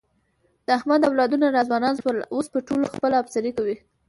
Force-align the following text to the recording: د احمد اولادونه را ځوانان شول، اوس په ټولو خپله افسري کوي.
د 0.65 0.67
احمد 0.77 1.01
اولادونه 1.09 1.47
را 1.55 1.61
ځوانان 1.69 1.93
شول، 2.01 2.17
اوس 2.33 2.47
په 2.53 2.59
ټولو 2.67 2.85
خپله 2.93 3.15
افسري 3.23 3.51
کوي. 3.57 3.75